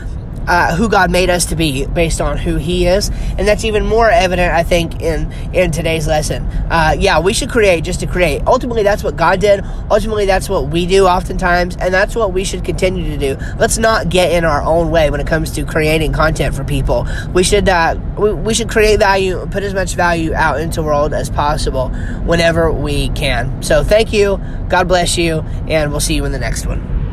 uh, 0.47 0.75
who 0.75 0.89
God 0.89 1.11
made 1.11 1.29
us 1.29 1.45
to 1.47 1.55
be 1.55 1.85
based 1.85 2.21
on 2.21 2.37
who 2.37 2.55
He 2.57 2.85
is, 2.85 3.09
and 3.37 3.47
that's 3.47 3.63
even 3.63 3.85
more 3.85 4.09
evident, 4.09 4.53
I 4.53 4.63
think, 4.63 5.01
in 5.01 5.31
in 5.53 5.71
today's 5.71 6.07
lesson. 6.07 6.43
Uh, 6.69 6.95
yeah, 6.97 7.19
we 7.19 7.33
should 7.33 7.49
create 7.49 7.83
just 7.83 7.99
to 8.01 8.07
create. 8.07 8.41
Ultimately, 8.47 8.83
that's 8.83 9.03
what 9.03 9.15
God 9.15 9.39
did. 9.39 9.63
Ultimately, 9.89 10.25
that's 10.25 10.49
what 10.49 10.69
we 10.69 10.85
do 10.85 11.05
oftentimes, 11.05 11.75
and 11.77 11.93
that's 11.93 12.15
what 12.15 12.33
we 12.33 12.43
should 12.43 12.63
continue 12.63 13.09
to 13.11 13.17
do. 13.17 13.45
Let's 13.57 13.77
not 13.77 14.09
get 14.09 14.31
in 14.31 14.45
our 14.45 14.61
own 14.61 14.91
way 14.91 15.09
when 15.09 15.19
it 15.19 15.27
comes 15.27 15.51
to 15.51 15.65
creating 15.65 16.13
content 16.13 16.55
for 16.55 16.63
people. 16.63 17.07
We 17.33 17.43
should 17.43 17.67
uh, 17.69 17.99
we, 18.17 18.33
we 18.33 18.53
should 18.53 18.69
create 18.69 18.99
value, 18.99 19.45
put 19.47 19.63
as 19.63 19.73
much 19.73 19.95
value 19.95 20.33
out 20.33 20.59
into 20.59 20.81
the 20.81 20.83
world 20.83 21.13
as 21.13 21.29
possible 21.29 21.89
whenever 22.25 22.71
we 22.71 23.09
can. 23.09 23.61
So, 23.63 23.83
thank 23.83 24.13
you. 24.13 24.39
God 24.69 24.87
bless 24.87 25.17
you, 25.17 25.39
and 25.67 25.91
we'll 25.91 25.99
see 25.99 26.15
you 26.15 26.25
in 26.25 26.31
the 26.31 26.39
next 26.39 26.65
one. 26.65 27.04